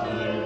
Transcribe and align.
Lord. 0.00 0.41